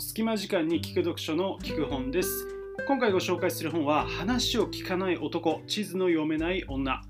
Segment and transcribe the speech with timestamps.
[0.00, 2.48] 隙間時間に聞く読書の聞く本です。
[2.88, 7.02] 今回ご紹介する本は話を聞かない男地図の読めない女。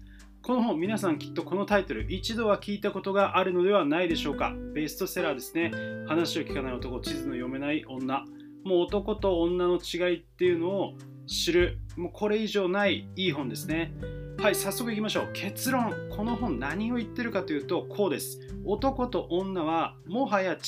[0.42, 4.52] この本皆さんきっとこのタイトル一度は聞いたことがあるのではないでしょうか。
[4.74, 5.70] ベストセラーですね。
[6.08, 8.24] 話を聞かない男地図の読めない女。
[8.64, 10.94] もう男と女の違いっていうのを
[11.28, 13.92] 知るもうこれ以上ないいい本ですね。
[14.40, 15.30] はい早速いきましょう。
[15.34, 15.92] 結論。
[16.08, 18.40] この本何を言ってるかというとこうです。
[18.64, 20.58] 男と女はもはや違う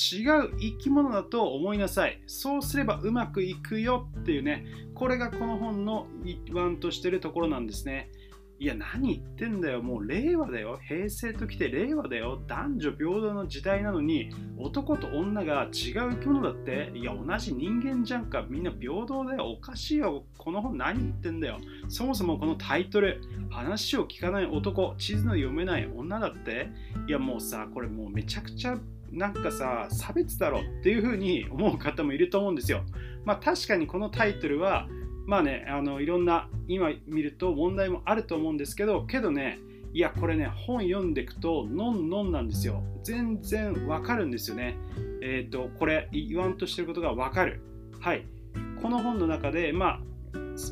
[0.59, 2.21] 生き物だと思いなさい。
[2.27, 4.67] そうすればうまくいくよっていうね。
[4.93, 8.11] これがこの本の一番としてるところなんですね。
[8.59, 9.81] いや、何言ってんだよ。
[9.81, 10.79] もう令和だよ。
[10.87, 12.41] 平成ときて令和だよ。
[12.47, 16.91] 男女平等の時代なのに、男と女が違う生き物だって。
[16.95, 18.45] いや、同じ人間じゃんか。
[18.47, 19.47] みんな平等だよ。
[19.47, 20.23] おかしいよ。
[20.37, 21.57] この本何言ってんだよ。
[21.89, 26.69] そもそもこのタイトル、話を聞かない男、地図の読めない女だって。
[27.07, 28.77] いや、もうさ、これもうめちゃくちゃ
[29.11, 32.83] なんかさ、差別だろっていうふうに思う方もいると思うんですよ。
[33.25, 34.87] まあ確かにこのタイトルは、
[35.25, 39.59] まあね、あのいろんな今見ると問題もあると思うんですけど、けどね、
[39.93, 42.83] いや、これね、本読んでいくと、のんのんなんですよ。
[43.03, 44.75] 全然わかるんですよね。
[45.21, 47.61] えっ、ー、と、これ、言わんとしてることがわかる。
[47.99, 48.25] はい。
[48.81, 50.01] この本の中で、まあ、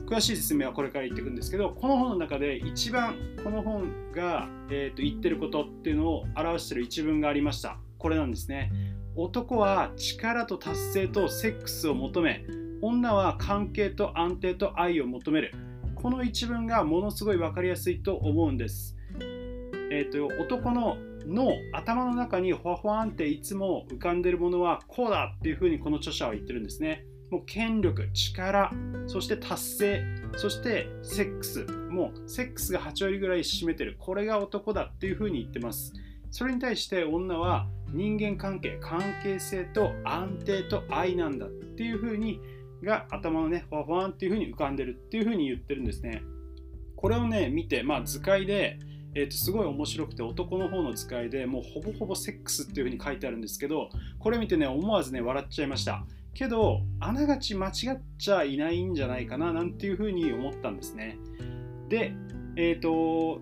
[0.07, 7.77] 詳しい説明はこれから言っていくんですけど、この本の中で一番この本が、えーと言ってることっていうのを表している一文がありました。
[7.97, 8.71] これなんですね。
[9.15, 12.43] 男は力と達成とセックスを求め、
[12.81, 15.53] 女は関係と安定と愛を求める。
[16.01, 18.97] この一文がものすごい分かりやすいと思うんです、
[19.91, 27.05] えーと、男の脳頭の中にほわほわんっていつも浮かんでるものはこうだっていうふうにこの著者は言ってるんですね。
[27.29, 28.71] もう権力力
[29.05, 30.03] そして達成
[30.35, 33.95] そしてセックスもうセックスが8割ぐらい占めてる。
[33.99, 35.93] これが男だっていうふうに言ってます。
[36.31, 42.39] それに対して女は人間関係関係性と安定と愛なんだっていうふうに
[42.83, 46.23] が頭のね、ふわふわんっていう風に浮かんでるっていう風に言ってるんですね。
[46.95, 48.79] これをね、見て、まあ図解で、
[49.13, 57.73] えー、とすごい面白くて男の方の図解でもうほぼほぼセックスっていう風に書いてあるんですけどこれ見てね思わずね笑っちゃいましたけどあながち間違っ
[58.17, 61.17] ちゃいないんじゃないかななんていう風に思ったんですね
[61.89, 62.13] で
[62.55, 63.41] えっ、ー、と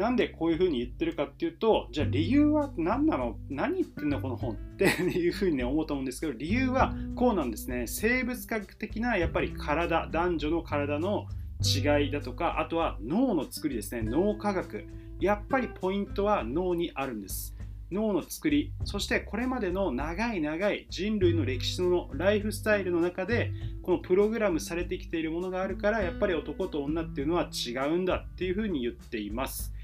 [0.00, 3.36] なんでこういうふうに言ってるかっていうと、じゃあ理由は何なの？
[3.50, 7.86] 何言ってんのこの本って いうふうに、ね、思うと思うんですけど、理由はこうなんですね。
[7.86, 11.26] 生物学的なやっぱり体、男女の体の
[11.62, 14.00] 違いだとか、あとは脳の作りですね。
[14.00, 14.86] 脳科学。
[15.20, 17.54] やっぱりポイントは脳にあるんです。
[17.92, 23.52] 脳の作り、そしてこれまでの長い長い人類の歴史のライフスタイルの中で、
[23.82, 29.74] このプログラムされてきているものがあるから、やっぱり男と女っていうのは違うんだっていうふうに言っています。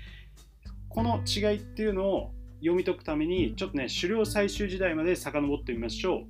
[0.96, 6.22] この違いっていうのを読み解くためにちょっとね狩猟採集時代まで遡ってみましょ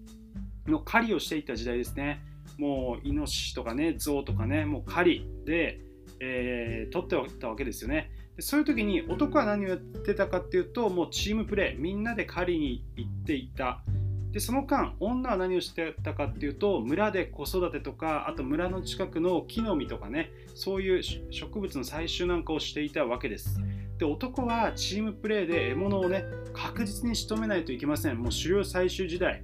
[0.67, 0.71] う。
[0.71, 2.21] の狩りをしていた時代ですね。
[2.59, 5.79] もうイノシシとかねゾウとかねもう狩りで、
[6.19, 8.11] えー、取っておったわけですよね。
[8.35, 13.85] でそういう時に男は何をやってたかっていうともうチームプレーみんなで狩りに行っていた。
[14.33, 23.61] でその間女は何をしてたかっていうと村で子育てとかあと村の近くの木の実とかねそういう植物の採集なんかをしていたわけです
[23.99, 28.19] で男はチームプレーで獲物をね確実に仕留めないといけません。
[28.19, 29.43] もう狩猟採集時代。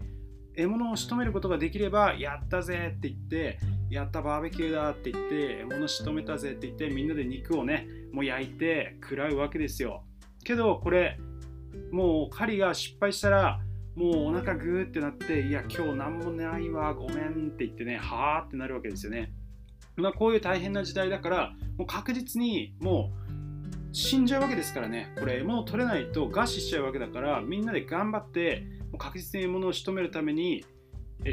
[0.54, 3.58] 獲物を仕留めることができればやったぜって言って
[3.88, 10.04] やったバーベキューだって言って獲物仕留めたぜって言ってみんなで肉をねもう焼いて食らうわけですよ。
[10.44, 11.18] けどこれ
[11.90, 13.60] もう狩りが失敗したら
[13.94, 19.32] もうお腹グーってなっていや今日何もないわごめんって言ってねはーってなるわけですよね。
[19.96, 23.21] まあこういう大変な時代だからもう確実にもう
[23.92, 30.64] 死んじゃうわけですからね、これ、獲物を取れないと餓死しちゃうわけだから、みんなで頑張って、もう確実に獲物を仕留めるために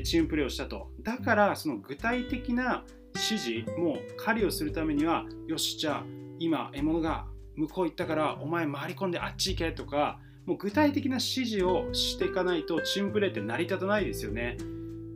[0.03, 0.92] チームプレーをしたと。
[1.02, 2.84] だから、その具体的な
[3.16, 6.03] 指示、もう狩りをするためには、よし、じゃあ、
[6.38, 14.57] 今、獲物が向こう行ったから、お前回り込んであっち行けとか、もう具体的な指示をしていかないと、チームプレーって成り立たないですよね。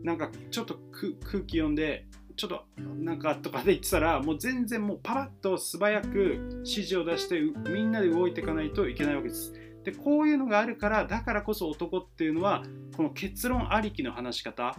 [0.03, 6.18] なんか、ちょっと空気読んで、ちょっとなんかとかで言ってたらもう全然もうパラッと素早く
[6.57, 7.39] 指示を出して
[7.69, 9.53] みんなで動いていかないといけないわけです。
[9.83, 12.63] でこういうのがあるからだからこそ男っていうのは
[12.95, 14.75] この結論ありきの話し方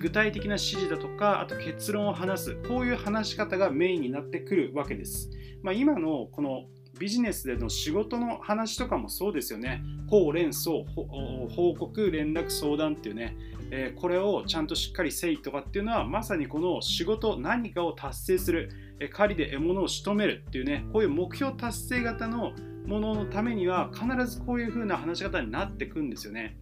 [0.00, 5.30] 具体的な指示だとかあと結論を話すこういう話し方がメインになってくるわけです。
[5.62, 6.64] まあ、今のこの
[6.98, 9.82] ビジネスでの仕事の話とかもそうですよね。
[10.08, 13.36] 報連相、報告、連絡、相談っていうね、
[13.70, 18.70] えー、これをちゃんとしっかりせいとかっていうのはまさにこの仕事何かを達成する、
[19.00, 22.52] えー、狩りで獲物を仕留めるっていうねこういう目標達成型の
[22.86, 26.56] もののためには必ずこういう風な話し方になってくんですよね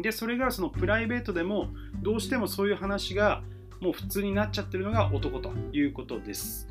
[0.00, 1.68] でそれがそのプライベートでも
[2.02, 3.42] どうしてもそういう話が
[3.80, 6.68] もう普通になっちゃってるのが男ということです。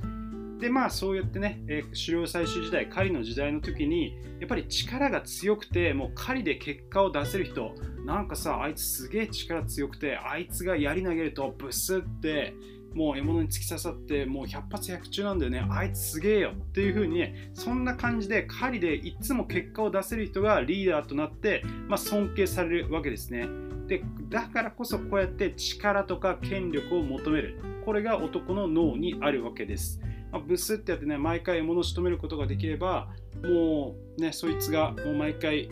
[0.62, 7.74] でまあそうやってね、えー、狩猟採集時代狩りの時代の時にやっぱり力が強くてもう狩りで結果を出せる人
[8.06, 12.54] なんかさあいつすげえ力強くてあいつが槍投げるとブスって
[12.94, 15.66] もう獲物に突き刺さってもう100発100中なんだよね。
[15.70, 16.52] あいつすげえよ。
[16.52, 23.48] っていう風にねそんな感じで狩りでいつも結果を出せる人がリーダーとなって、まあ、尊敬されるわけですね。
[23.88, 27.60] でだからこそこうやって力とか権力を求める。
[27.86, 30.00] これが男の脳にあるわけです、
[30.32, 33.10] まあ、ブスってやってね毎回獲物を仕留めることができれば
[33.44, 35.70] もうねそいつがもう毎回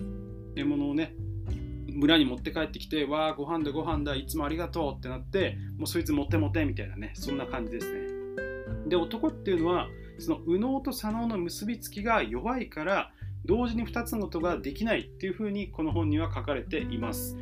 [0.55, 1.15] 獲物をね
[1.93, 7.99] 村に持って帰ってきて、わあ、ご飯だ、ご飯だ、いつもありがとうってなって、もうそいつモテモテみたいなね、そんな感じですね。
[8.87, 13.11] で、男っていうのは、その右脳と左脳の結びつきが弱いから、
[13.45, 17.37] 同時に2つのことができないっていうふうにこの本には書かれています。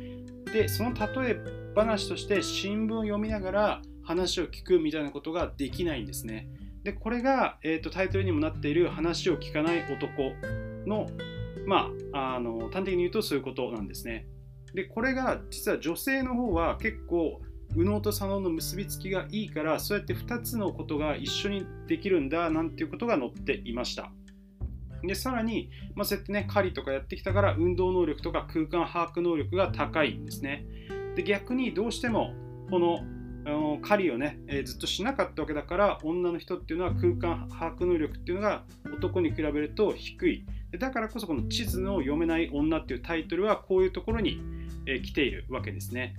[0.52, 1.40] で、その例え
[1.74, 6.48] 話として新聞を読みながら話を聞くみたいなことができないんですね。
[6.88, 10.32] で、これが、えーと、タイトルにもなっている話を聞かない男
[10.86, 11.06] の、
[11.66, 14.26] まあ、あの端的に言うとそういうことなんですね。
[14.72, 17.42] でこれが実は女性の方は結構
[17.74, 24.10] 右脳と左脳の結びつきがいいからそうやって2つのことが一緒にできるんだなんていうことが載っていました
[25.02, 30.66] でさらに、まあ、そうやってね狩りとかやってきたから運動能力とか空間把握能力が高いんですね
[31.16, 32.34] で逆にどうしても
[32.70, 33.00] この
[33.82, 38.64] 狩りをね、えー、ずっとしなかったわけだから女の人っていうのは空間把握能力っていうのが
[38.94, 40.44] 男に比べると低い
[40.78, 44.40] だからこそこの地図の読めない女っていうタイトルはこういうところに
[44.88, 46.16] え来ているわけですね。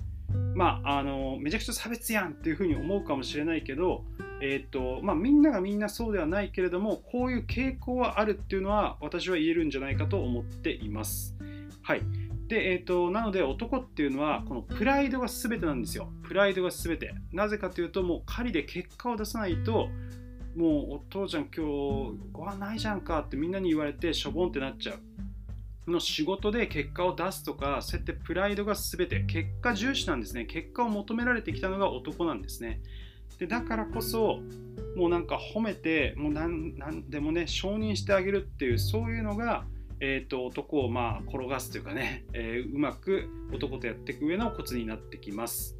[0.53, 4.03] まあ、あのめちゃくちゃ差別やんっていうふうに思うかもしれないけど、
[4.41, 11.35] えーとまあ、みんながみんなそうではないけれどもこういう傾向はあるっていうのは私は言えるんじゃないかと思っています。
[11.81, 12.01] はい
[12.49, 16.11] でえーと、なので男っていうのはこのプライドが全てなんですよ。
[16.23, 17.13] プライドが全て。
[17.31, 19.87] なぜかというともう狩りで結果を出さないと
[20.55, 24.99] もうお父ちゃん今日ご飯ないじゃんかってみんなに言われてしょぼんってなっちゃう。
[25.91, 32.79] の仕事で結果を出すとかそうやってプライドが全て結果重視なんですね結果を求められてきたのが男なんですね
[33.39, 34.39] でだからこそ
[34.95, 36.75] もうなんか褒めてもう何
[37.09, 39.65] でもね承認してあげるっていうそういうのが、
[40.01, 45.77] えーと、男をまあ転がすというかね、えー、うまく男とやっていく上のコツになってきます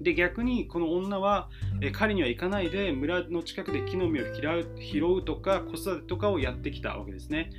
[0.00, 1.48] で逆にこの女は、
[1.80, 7.50] えー、狩りには行かないで村の近くで木の実を拾うとか子育てとかをやってきたわけですね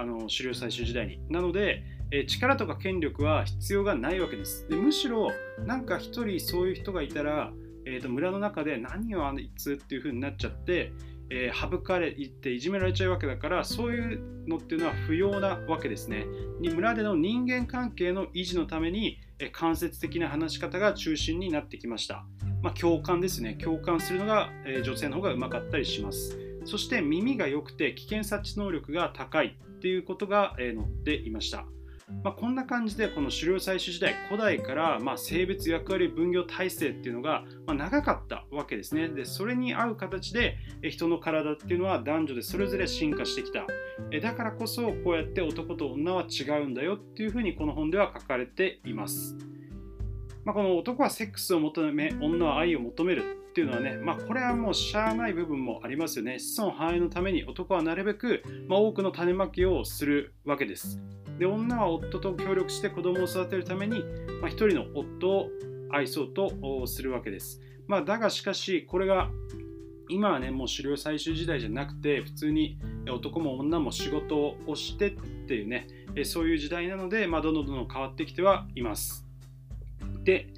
[0.00, 1.20] あの狩猟採集時代に。
[1.28, 4.66] なので、え力とか権力は必要がないわけです。
[4.68, 5.30] でむしろ、
[5.66, 7.52] なんか一人そういう人がいたら、
[7.84, 10.92] えーと、村の中で何をあいつっていう風になっちゃって、
[11.30, 16.26] えー、省かれていじめられちゃうわけだからそういうのっていうのは不要なわけですね。
[16.60, 22.26] に村での人間関係の維持のために、えー、間接的な話し方が中心になってきました。
[22.62, 23.54] まあ、共感ですね。
[23.54, 26.38] 共感するのが、えー、女性の方がうまかったりします。
[26.64, 31.64] そして耳が良くて危険察知能力が高いっていうことがえ載っていました。
[32.22, 39.08] まあ、こんな感じでこの狩猟採取時代古代からま性別役割分業体制っていうのがま長かったわけですね。
[39.08, 43.66] でそれに合う形で人の体っていうのは男女でそれぞれ進化してきた。
[44.20, 49.36] だからこそこうやって男と女は違うんだよっていうふうにこの本では書かれています、
[50.44, 53.39] まあ、この男はセックスを求め女は愛を求める。
[53.50, 56.38] っていうのはね、まあ、これはもうしゃあない部分もありますよね。
[56.38, 61.00] 子孫繁栄のために男はなるべく、まあ、多くの種まきをするわけです。
[61.36, 64.04] で、女は夫と協力して子供を育てるために、
[64.40, 65.48] まあ、人の夫を
[65.90, 67.60] 愛そうとするわけです。
[67.88, 69.30] まあ、だがしかし、これが
[70.08, 72.78] 今はね、もう狩猟採集時代じゃなくて、普通に
[73.10, 75.88] 男も女も仕事をしてっていうね、
[76.24, 79.26] そういう時代なので、まあ、どんどんどんどん変わってきてはいます。
[80.22, 80.52] で、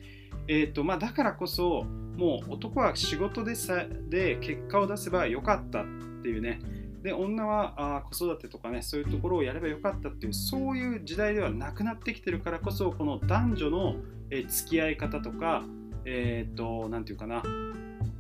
[0.49, 1.87] えーとまあ、だからこそ、
[2.23, 5.85] もう男は仕事でさで結果を出せばよかったっ
[6.23, 6.61] ていうね
[7.03, 13.97] で女はあ子育てとかねそういうところをやればよかったっていうそういう時代ではなくなってきてるからこそこの男女の、
[14.31, 15.65] え、付き合い方とか
[16.05, 17.43] えっ、ー、と何て言うかな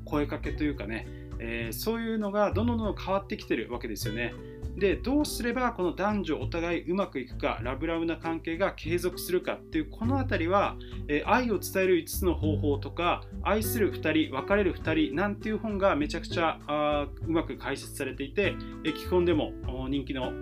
[0.04, 1.06] 声かけというかね、
[1.38, 4.34] えー、そういうのがどんどんどんどん変わってきてるわけですよね。
[4.76, 10.76] でどうすればこの男女お互いうまくいくかラブラブな関係が継続するかっていうこの辺りは、
[11.08, 19.52] え愛を伝える5つの方法とか愛する2人別れる2人なんていう本がめちゃくちゃあうまく解説されていて、え基本でも
[19.88, 20.32] 人気の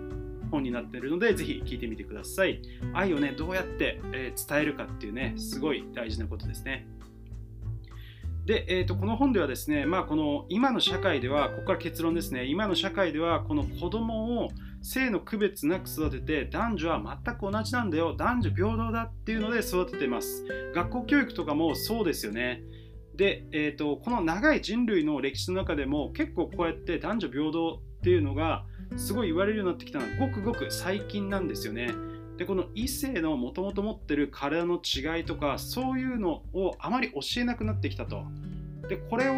[0.49, 2.61] 本になっているのでぜひ聞いてみてください。
[2.93, 6.87] 愛をねどうやって、え伝えるかっていうねすごい大事なことですね。
[8.51, 14.49] で、えーと、この本ではですね、まあ、この今の社会では、ここから結論ですね、今の社会ではこの子供を
[14.81, 18.13] 性の区別なく育てて男女は全く同じなんだよ。
[18.13, 20.45] 男女平等だっていうので育ててます。
[20.75, 22.61] 学校教育とかもそうですよね。
[23.15, 28.65] で、えーと、この長い人類の歴史の中でも結構こうやって男女平等っていうのが
[28.97, 31.87] すごい言われるようになってきたのはごくごく最近なんですよね。
[32.41, 38.23] でこの異性のもともと持ってる体の違いとかそういうのをあまり教えなくなってきたと。
[38.89, 39.33] でこれを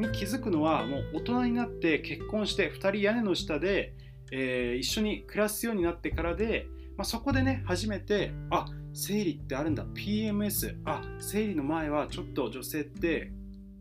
[0.00, 3.94] に気づくのはもう大人になって結婚して2人屋根の下で
[4.30, 9.84] えー、一緒に暮らすようになってからで、まあ、そこでね初めてあ生理ってあるんだ。
[9.84, 13.32] PMS あ生理の前はちょっと女性って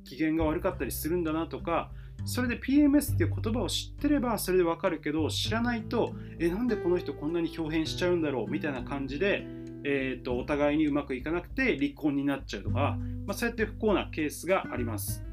[0.03, 1.91] 機嫌が悪かったりするんだなとか
[2.27, 9.47] それで PMS っていう言葉を知ってればそれでわかるけど知らないとえなんでこの人こんなに表変しちゃうんだろうみたいな感じで、
[9.85, 15.23] えーと、お互いにうまくいかなくて離婚になっちゃうとか、まあ、そうやって不幸なケースがあります。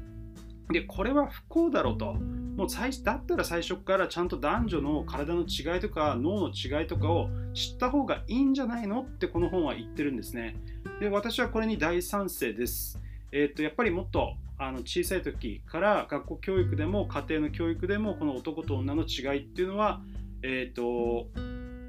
[0.71, 10.55] でこれは不幸だろうともう最だったら最初からちゃんと男女の体の違いとか脳の違いとかを知った方がいいんじゃないのってこの本は言ってるんですね。
[11.01, 12.99] で私はこれに大賛成です。
[13.31, 20.01] えー、っとやっぱりもっとあの小さい時から学校教育でも家庭の教育でもこの男と女の違いっていうのは、
[20.41, 21.27] えー、っと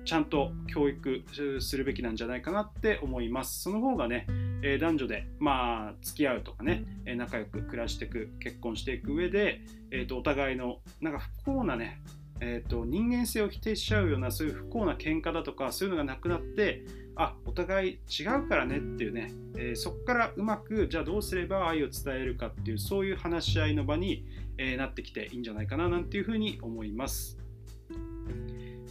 [0.04, 1.24] ちゃんと教育
[1.60, 3.60] するべきなんじゃないかなって思います。
[3.62, 4.26] その方がね、
[4.62, 12.00] え男女で、まあ、付き合うとかね、え仲良く暮らしていく、結婚していく上で、えーと、お互いのなんか不幸なね、
[12.40, 16.84] えーと、人間性を否定しちゃうようなそういう不幸な喧嘩だとかそういうのがなくなって
[17.16, 24.26] あお互い違うからねっていうね、えー、そこからうまくじゃあどうすれば愛を伝えるかっていうそういう話し合いの場に、
[24.58, 27.38] えー、なってきていいんじゃないかななんていうふうに思います。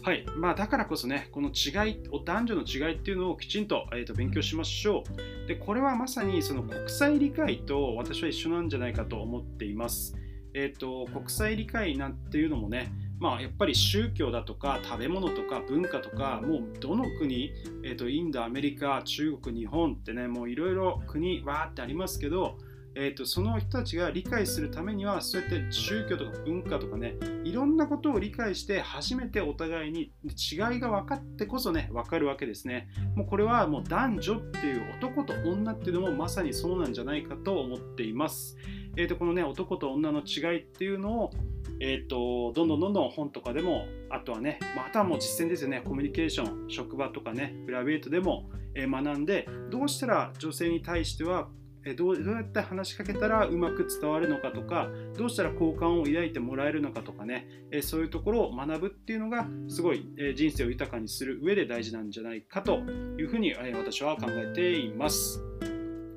[0.02, 5.04] はいまあ、だからこそね、この違い、男女の違いっていうのをきちんと,、えー、と勉強しましょ
[5.44, 5.48] う。
[5.48, 10.16] で、これはまさにその国際理解と私は一緒なんじゃないかと思っています。
[10.54, 17.52] えーと、国際理解なんていうのもね、まあ、やっぱり宗教だとか食べ物とか文化とかもうどの国、
[17.84, 22.58] えーとインドアメリカ中国日本ってねもういろいろ国わーってありますけど
[22.98, 32.88] えーと、その人たちが理解するためにはそうやって宗教とか文化とかねいろんなことを理解して初めてお互いに違いが分かってこそね分かるわけですね。
[33.16, 38.56] もうこれはもう男女っていう男と女っていうのもまさにそうなんじゃないかと思っています
[38.98, 41.32] えーと、このね男と女の違いっていうのを
[41.80, 51.50] えーと、どんどんどんどん本とかでもあとはね、まあ、とはもう実践ですよねコミュニケーション職場とかねプライベートでも学んでどうしたら女性に対しては
[51.98, 57.48] どうどうやって話しかけたらうまく伝わるのかとかどうしたら好感を抱いてもらえるのかとかね
[57.84, 62.78] そういうところを学ぶっていうのがすごい人生を豊かにする上で大事なんじゃないかと
[63.20, 65.44] いうふうに私は考えています。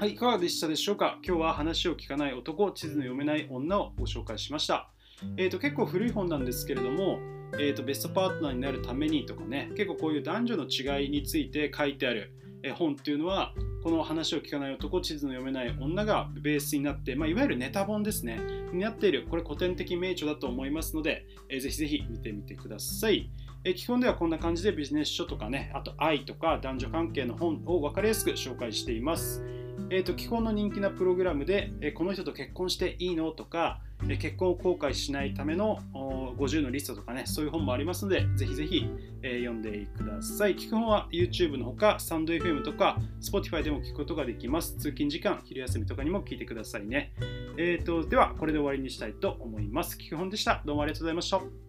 [0.00, 1.18] はい、いかがでしたでしょうか？
[1.26, 4.88] 今日は話を聞かない男、地図の読めない女をご紹介しました。
[5.36, 7.18] えーと、結構古い本なんですけれども、
[7.54, 12.32] えーとベストパートナーになるためにとかね結構こういう男女の違いについて書いてある
[12.76, 13.52] 本っていうのは
[13.82, 18.38] この話を聞かない男地図の読めない女がベースになって、まあ、いわゆるネタ本ですね。
[18.72, 23.28] になっているこれ古典的名著だと思いますので、えー、ぜひぜひ見てみてください、
[23.64, 29.42] え、基本ではこんな感じでビジネス書とかねあと愛とか男女関係の本を分かりやすく紹介しています。
[29.90, 38.90] えーと、基本の人気なプログラムで、えー、この人と結婚していいのとか、えー、結婚を後悔しないための50のリストとかね、そういう本もありますので、ぜひぜひ、
[39.22, 40.56] えー、読んでください。
[40.56, 44.76] 聞く本は YouTube のほか、スタンド FM とか Spotify でも聞くことができます。
[44.76, 47.14] 通勤時間、昼休みとかにも聞いてくださいね。
[47.56, 49.96] えーと、では、これで終わりにしたいと思います。
[49.96, 50.62] 聞く本でした。
[50.66, 51.67] どうもありがとうございました。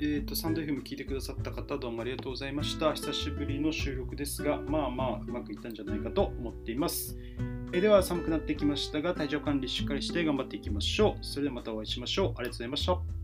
[0.00, 2.92] えーと、サンド FM 聞いてくださった方、どうもありがとうございました。
[2.92, 7.18] 久しぶりの収録ですが、まあまあ、うまくいったんじゃないかと思っています。
[7.72, 11.24] えー、では、寒くなってきましたが、体調管理しっかりして頑張っていきましょう。
[11.24, 12.28] それではまたお会いしましょう。
[12.28, 13.17] ありがとうございました。